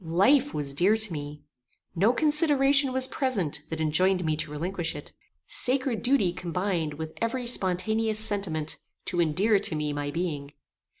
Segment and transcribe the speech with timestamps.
[0.03, 1.43] Life was dear to me.
[1.95, 5.13] No consideration was present that enjoined me to relinquish it.
[5.45, 10.53] Sacred duty combined with every spontaneous sentiment to endear to me my being.